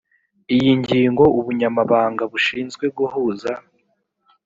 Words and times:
iyi 0.55 0.71
ngingo 0.81 1.23
ubunyamabanga 1.39 2.23
bushinzwe 2.31 2.85
guhuza 2.97 3.51